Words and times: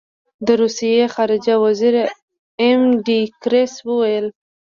د 0.45 0.47
روسیې 0.61 1.03
خارجه 1.13 1.55
وزیر 1.65 1.93
ایم 2.63 2.81
ډي 3.05 3.21
ګیرس 3.41 3.73
وویل. 3.87 4.25